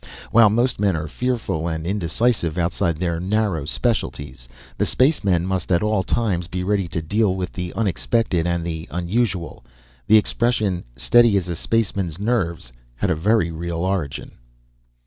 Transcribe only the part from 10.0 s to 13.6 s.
The expression "Steady as a spaceman's nerves" had a very